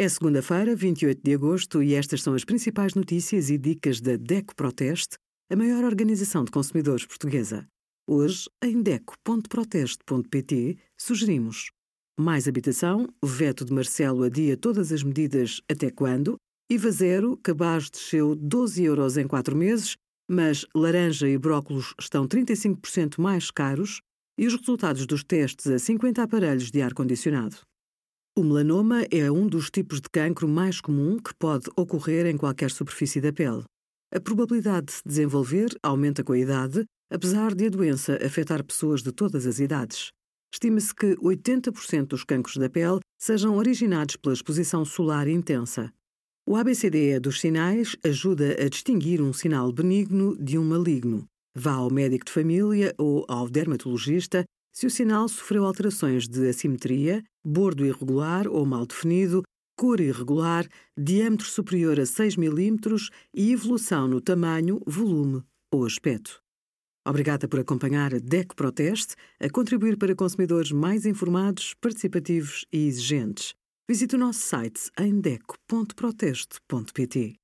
[0.00, 4.54] É segunda-feira, 28 de agosto, e estas são as principais notícias e dicas da DECO
[4.54, 5.16] Proteste,
[5.50, 7.66] a maior organização de consumidores portuguesa.
[8.08, 11.72] Hoje, em DECO.proteste.pt, sugerimos
[12.16, 16.36] mais habitação, veto de Marcelo adia todas as medidas até quando,
[16.70, 19.96] IVA zero, cabaz desceu 12 euros em 4 meses,
[20.30, 24.00] mas laranja e brócolos estão 35% mais caros
[24.38, 27.66] e os resultados dos testes a 50 aparelhos de ar-condicionado.
[28.38, 32.70] O melanoma é um dos tipos de cancro mais comum que pode ocorrer em qualquer
[32.70, 33.64] superfície da pele.
[34.14, 39.02] A probabilidade de se desenvolver aumenta com a idade, apesar de a doença afetar pessoas
[39.02, 40.12] de todas as idades.
[40.54, 45.92] Estima-se que 80% dos cancros da pele sejam originados pela exposição solar intensa.
[46.46, 51.26] O ABCDE dos sinais ajuda a distinguir um sinal benigno de um maligno.
[51.56, 57.24] Vá ao médico de família ou ao dermatologista se o sinal sofreu alterações de assimetria,
[57.44, 59.42] bordo irregular ou mal definido,
[59.76, 62.76] cor irregular, diâmetro superior a 6 mm
[63.34, 65.42] e evolução no tamanho, volume
[65.72, 66.40] ou aspecto.
[67.06, 73.54] Obrigada por acompanhar a DECO Proteste a contribuir para consumidores mais informados, participativos e exigentes.
[73.88, 77.38] Visite o nosso site em deco.proteste.pt.